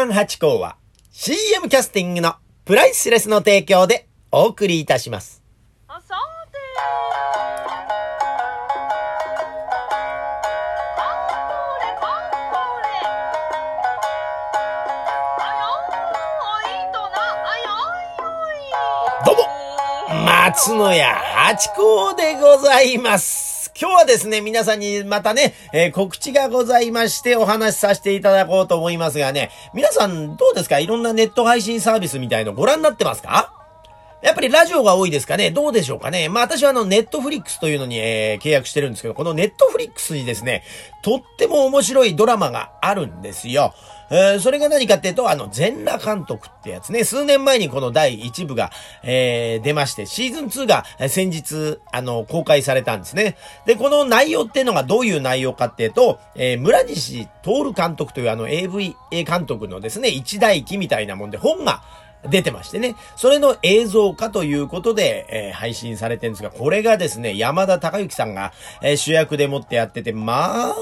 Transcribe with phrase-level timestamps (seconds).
[0.00, 0.76] 刊八甲は
[1.12, 5.42] CM キャスティングのプライスレスの提供でお送りいたします。
[19.26, 23.49] どうも松野屋八甲でございます。
[23.80, 30.80] 今日はですね、皆さんにまたね、えー告知がございましてお話しさせていただこうと思いますがね、皆さんどうですか？
[30.80, 33.54] いろんなネット配信サービスみたいのご覧になってますか？
[34.22, 35.50] やっぱりラジオが多いですかね？
[35.50, 36.28] どうでしょうかね？
[36.28, 40.62] まあ私はあのネットフリックスというのに、えー契約してるんですけど、このネットフリックスにですね、
[41.02, 43.72] とっても面白いドラマがあるんですよ。
[44.10, 48.70] えーそれが何かっていうと、あの、全裸監督ってやつね、数年前にこの第1部が、
[49.02, 53.36] えー出まして、シーズン2が先日、あの、公開されたんですね。
[53.66, 61.82] で、この内容っていうのがどういう内容かっていうと、えー村西徹監督というあの AVA 監督のですね、一代記みたいなもんで本が、
[62.28, 62.96] 出てましてね。
[63.16, 70.74] それの映像化ということで、えー配信されてるんですが、これがですね、山田孝之さんが、えー主役でもってやってて、まあ、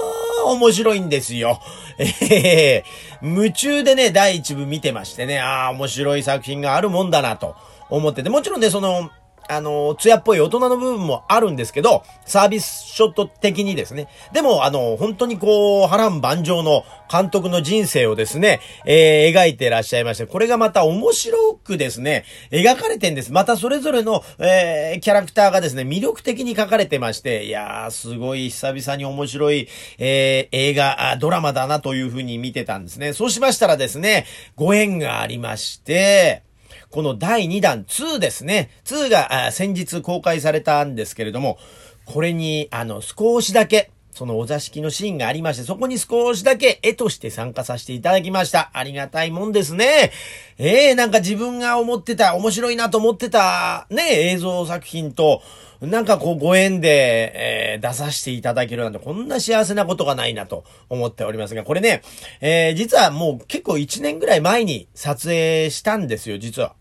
[0.45, 1.59] 面白いんですよ。
[1.99, 7.55] えー夢中でね、第一部見てましてね、ああ、面白い作品があるもんだなと
[7.89, 9.09] 思ってて、もちろんね、その、
[9.49, 14.07] あの、艶っぽい大人の部分もあるんですけど、サービスショット的にですね。
[14.31, 23.31] でも、あの、本当にこう、波乱万丈の監督の人生をですね、えー描いてらっしゃいまして、これがまた面白くですね、描かれてんです。
[23.31, 33.13] またそれぞれの、えーキャラクターがですね、魅力的に書かれてまして、いやー、すごい久々に面白い、えー映画、ドラマだなというふうに見てたんですね。
[33.13, 34.25] そうしましたらですね、
[34.55, 36.43] ご縁がありまして、
[36.91, 38.71] この第2弾2ですね。
[38.85, 41.59] 2が先日公開されたんですけれども、
[42.05, 48.71] これに、あの、少しだけ、そのお座敷のシーンがありまして、そこに少しだけ絵として参加させていただきました。
[48.73, 50.11] ありがたいもんですね。
[50.57, 55.43] ええなんか自分が思ってた、面白いなと思ってた、ね、映像作品と、
[55.81, 62.01] なんかこうご縁で、えー出させていただけるなんてこんな幸せなことがないなと思っておりますが、これね、
[62.41, 66.73] えー実はもう結構1年ぐらい前に撮影したんですよ、実は。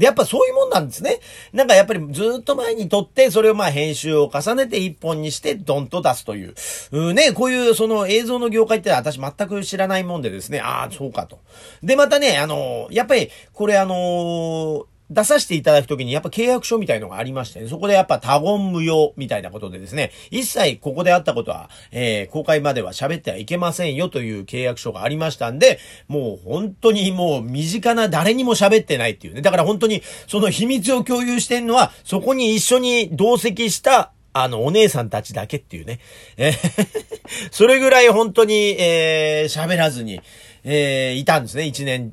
[0.00, 1.20] で、やっぱそういうもんなんですね。
[1.52, 6.54] なんかやっぱりずっと前に撮って、それをまあ編集を重ねて一本にしてドンと出すという。
[6.90, 11.38] うね、こういうその映像の業界って私全く知らないもんでですね、ああ、そうかと。
[11.82, 29.42] で、またね、あのやっぱりこれあのー出させていただくときにやっぱ契約書みたいのがありまして、ね、そこでやっぱ他言無用みたいなことでですね、一切ここであったことは、えー公開までは喋ってはいけませんよという契約書がありましたんで、もう本当にもう身近な誰にも喋ってないっていうね。
[29.42, 35.98] だから本当にその秘密を共有してるのは、そこに一緒に同席したあの、お姉さんたちだけっていうね。
[36.36, 37.10] えー
[37.52, 40.20] それぐらい本当に、えー喋らずに、
[40.64, 41.64] えーいたんですね。
[41.66, 42.12] 一年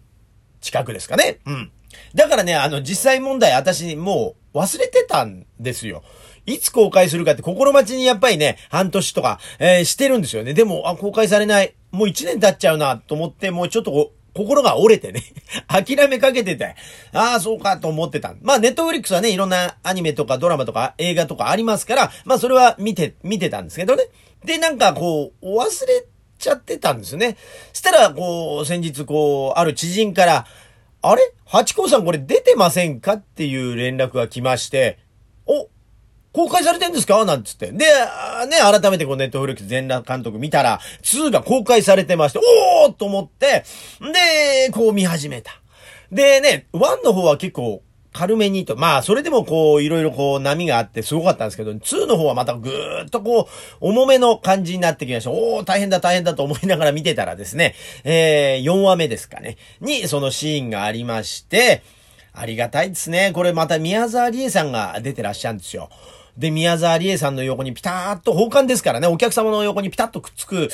[0.62, 1.40] 近くですかね。
[1.46, 1.72] うん。
[2.16, 6.04] だからね、あの、実際問題、私、もう、忘れてたんですよ。
[6.46, 10.54] いつ公開するかって心待ちにやっぱりね、半年とか、えーしてるんですよね。
[10.54, 11.76] でも、あ、公開されない。
[11.92, 15.24] もう一年経っちゃうな、と思って、もうちょっと、心が折れてね。
[15.68, 16.76] 諦めかけてて。
[17.12, 18.36] ああ、そうかと思ってた。
[18.42, 24.04] まあ、ネットフリックスはね、いろんなアニメとかドラマとか映画とかありますから、まあ、それは見て、見てたんですけどね。
[24.46, 26.06] で、なんかこう、忘れ
[26.38, 27.36] ちゃってたんですよね。
[27.74, 30.46] したら、こう、先日こう、ある知人から、
[31.02, 31.22] あれ？
[31.46, 33.14] ハチ公さんこれ出てませんか？
[33.14, 35.00] っていう連絡が来まして、
[35.46, 35.70] お
[36.34, 37.24] 公開されてんですか？
[37.26, 37.72] なんつって。
[37.72, 37.86] で、ね、
[38.60, 42.40] 改めてこうネットフリックス全裸監督見たら、2が公開されてまして、
[42.86, 43.64] おーと思って、
[44.02, 45.52] で、こう見始めた。
[46.12, 47.82] でね、1の方は結構
[48.18, 53.48] 軽めにと、まあ、それでもこう、いろいろこう、波があってすごかったんですけど、2の方はまたぐーっとこう、
[53.80, 55.30] 重めの感じになってきました。
[55.30, 61.84] おー、大変だ大変だと思いながら見てたらですね、えー、4話目ですかね、にそのシーンがありまして、
[62.34, 63.32] ありがたいですね。
[63.34, 65.90] これまた宮沢りえさんが出てらっしゃるんですよ。
[66.38, 70.70] で、宮沢りえさんの横にピターっと、奉還ですからね、お客様の横にピタッとくっつく、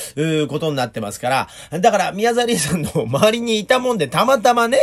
[0.48, 1.30] ことになってますか
[1.72, 4.78] ら、だから宮沢りえさんの周りにいたもんで、たまたまね、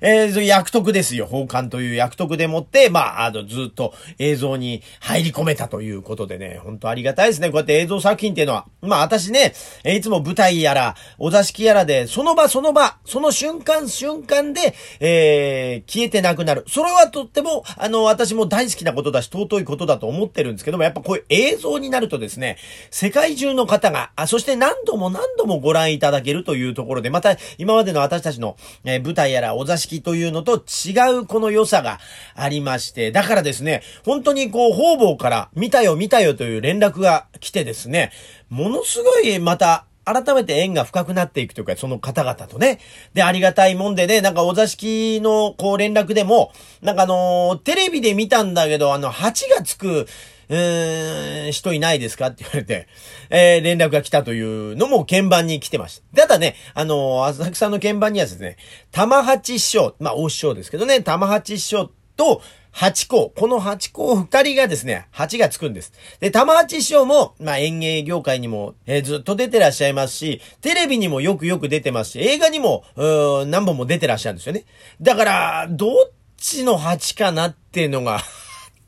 [0.00, 7.48] えー、その役得ですよ、奉還という役得でもって、まあ、あの、ずっと映像に入り込めたということでね、本当ありがたいですね。
[7.48, 9.54] こうやって映像作品っていうのは、まあ私ね、
[9.84, 16.64] いつも舞台やら、お座敷やらで、その場その場、その瞬間瞬間で、えー、消えてなくなる。
[16.68, 22.58] それはとっても、あの、私も大好きなことだし、尊いことだと思ってってるんですけども、やっぱこういう映像になるとですね、
[22.90, 32.00] 世界中の方が、あ、そして何度も何度もご覧いただけるというところで、また今までの私たちの、えー舞台やらお座敷というのと違うこの良さが
[32.34, 38.10] ありまして、だからですね、本当にこう、方々から見たよ見たよという連絡が来てですね、
[38.48, 42.78] ものすごいまた、改めて縁が深くなっていくというか、その方々とね。
[43.12, 50.06] で、ありがたいもんでね、なんかお座敷のこう連絡でも、なんかあのテレビで見たんだけど、あの、8がつく、
[50.48, 52.28] うーん、人いないですか？
[52.28, 52.86] って言われて、
[53.30, 56.22] えー、連絡が来たというのも鍵盤に来てました。
[56.22, 58.56] ただね、あのー浅草の鍵盤にはですね、
[58.92, 62.42] 玉八師匠、まあ、大師匠ですけどね、玉八師匠と、
[62.78, 63.32] 八校。
[63.34, 65.94] この八校二人がですね、八がつくんです。
[66.20, 74.66] で、玉八師匠も、まあ、演芸業界にも、えーずっと出てらっしゃいますし、テレビにもよくよく出てますし、映画にも、うーん何本も出てらっしゃるんですよね。
[75.00, 75.90] だから、どっ
[76.36, 78.20] ちの八かなっていうのが、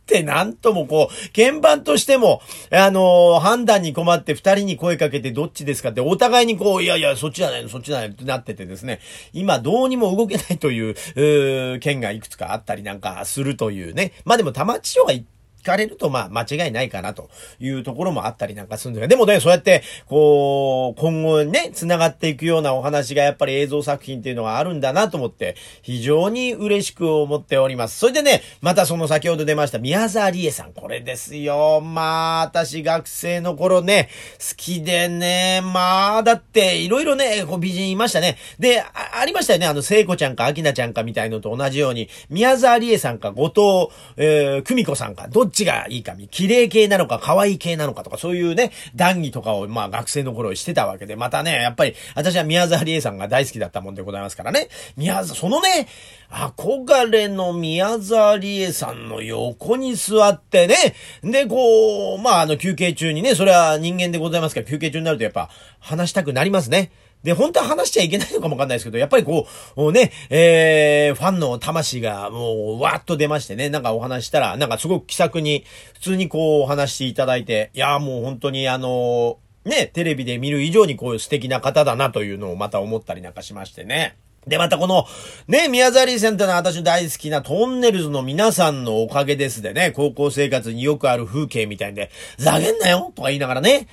[0.08, 2.40] ってなんともこう、鍵盤としても、
[2.72, 9.00] あのー判断に困って二人に声かけてどっちですかってお互いにこう、いやいや、そっちじゃないの、そっちじゃないのってなっててですね、
[9.34, 14.12] 今どうにも動けないという、うー県がいくつかあったりなんかするというね。
[14.25, 15.25] まあでも玉地賞が行
[15.62, 27.99] かれると、まあ、間違いないかなというところもあったりなんかするんですが、でもね、そうやって、こう、今後ね、繋がっていくようなお話がやっぱり映像作品っていうのがあるんだなと思って、非常に嬉しく思っております。
[27.99, 31.81] それでね、またその先ほど出ました宮沢りえさん、これですよ。
[31.81, 34.08] まあ、私学生の頃ね、
[34.38, 38.37] 好きでね、まあ、だって、いろいろね、こう美人いましたね。
[38.58, 54.68] で、ありましたよね、あの、聖子ちゃんか秋菜ちゃんかみたいのと同じように、宮沢りえさんか後藤、えー、久美子さんか、どっちがいいか、綺麗系なのか、可愛い系なのかとか、そういうね、談義とかを、まあ、学生の頃してたわけで、またね、やっぱり、私は宮沢りえさんが大好きだったもんでございますからね。
[54.96, 55.88] 宮沢、そのね、
[56.30, 66.90] 憧れの宮沢りえさんの横に座ってね、で、こう、まあ、あの、休憩中にね、それは人間でございますから、休憩中になるとやっぱ、話したくなりますね。
[67.22, 84.16] で、本当は話しちゃいけないのかもわかんないですけど、やっぱりこう、もうね、えー、ファンの魂がもう、わーっと出ましてね、なんかお話したら、なんかすごく気さくに、普通にこう、お話していただいて、いやもう本当にあのね、テレビで見る以上にこういう素敵な方だなというのをまた思ったりなんかしましてね。
[84.46, 85.04] で、またこの、
[85.46, 93.88] ね、宮沢りえさんってのは私の大好きなトンネルズの皆さんのおかげですでね、高校生活によくある風景みたいんで、ざげんなよとか言いながらね、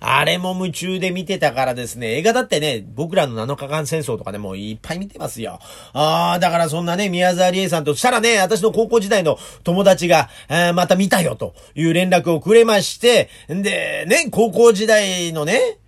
[0.00, 5.58] あれも夢中で見てたからですね、映画だってね、僕らの7日間戦争とかでもういっぱい見てますよ。
[5.92, 15.78] ああ、だからそんなね、宮沢りえさんとしたらね、私の高校時代の友達が、えーまた見たよという連絡をくれまして、んで、ね、高校時代のね、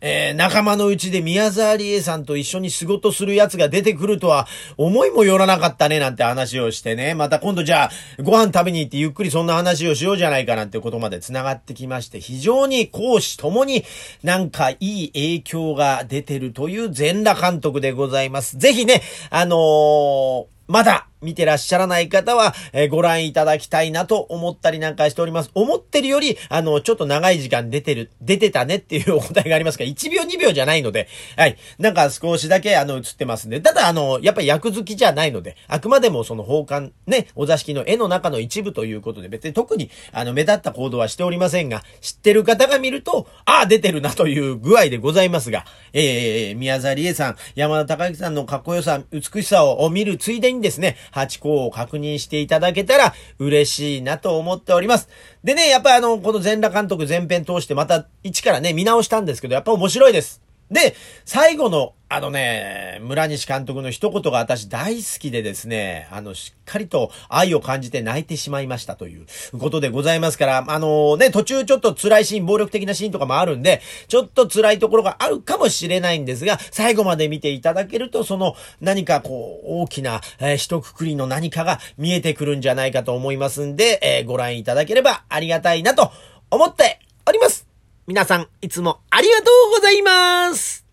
[0.00, 4.46] えー仲間のうちで宮沢りえさんと一緒に仕事する奴が出てくるとは
[4.76, 7.14] 思いもよらなかったねなんて話をしてね。
[7.14, 13.84] また今度じゃあご飯食べに行ってゆっくりそんな話をしようじゃないかなんてことまで繋がってきまして、非常に講師ともに
[14.22, 18.56] なんかいい影響が出てるという全裸監督でございます。
[18.58, 25.50] ぜひね、あのーまだ見てらっしゃらない方は、えーご覧いただきたいなと思ったりなんかしております。
[25.54, 31.06] 思ってるより、あの、ちょっと長い時間出てる、出てたねっていうお答えがありますから、1秒2秒じゃないので、
[31.36, 31.56] はい。
[31.78, 55.08] なんか少しだけあの映ってますんで、ただあの、やっぱり役好きじゃないので、あくまでもその奉還、ね、お座敷の絵の中の一部ということで、別に特にあの、目立った行動はしておりませんが、知ってる方が見ると、ああ、出てるなという具合でございますが、えー、宮沢りえさん、山田孝之さんのかっこよさ、美しさを見るついでにですね、八甲を確認していただけたら嬉しいなと思っております。
[55.44, 60.47] でね、やっぱりあの、この全裸監督全編通してまた一からね、見直したんですけど、やっぱ面白いです。
[60.70, 60.94] で、
[61.24, 69.26] 最後の、あのね、村西監督の一言が私大好きでですね、あの、しっかりと愛を感じて泣いてしまいましたという
[69.58, 86.10] ことでございますから、あのね、途中ちょっと辛いシーン、暴力的なシーンとかもあるんで、ちょっと辛いところがあるかもしれないんですが、最後まで見ていただけると、その何かこう、大きな、えー一括りの何かが見えてくるんじゃないかと思いますんで、えーご覧いただければありがたいなと
[86.50, 87.67] 思っております。
[88.08, 90.87] 皆さん、いつもありがとうございます。